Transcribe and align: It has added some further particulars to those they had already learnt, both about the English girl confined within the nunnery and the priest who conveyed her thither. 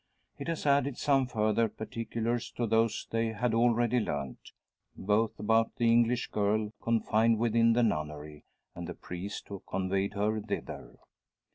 It 0.39 0.47
has 0.47 0.65
added 0.65 0.97
some 0.97 1.27
further 1.27 1.69
particulars 1.69 2.49
to 2.53 2.65
those 2.65 3.05
they 3.11 3.33
had 3.33 3.53
already 3.53 3.99
learnt, 3.99 4.51
both 4.97 5.37
about 5.37 5.75
the 5.75 5.91
English 5.91 6.31
girl 6.31 6.73
confined 6.81 7.37
within 7.37 7.73
the 7.73 7.83
nunnery 7.83 8.43
and 8.73 8.87
the 8.87 8.95
priest 8.95 9.47
who 9.49 9.61
conveyed 9.69 10.13
her 10.15 10.41
thither. 10.41 10.95